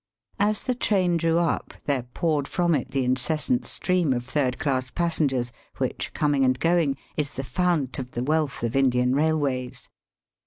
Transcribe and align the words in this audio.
As 0.39 0.63
the 0.63 0.73
train 0.73 1.17
drew 1.17 1.37
up 1.37 1.75
there 1.85 2.01
poured 2.01 2.47
from 2.47 2.73
it 2.73 2.89
the 2.89 3.03
incessant 3.05 3.67
stream 3.67 4.13
of 4.13 4.25
third 4.25 4.57
class 4.57 4.89
passengers 4.89 5.51
which, 5.77 6.11
coming 6.13 6.43
and 6.43 6.59
going, 6.59 6.97
is 7.17 7.35
the 7.35 7.43
fount 7.43 7.99
of 7.99 8.13
the 8.13 8.23
wealth 8.23 8.63
of 8.63 8.75
Indian 8.75 9.13
railways. 9.13 9.89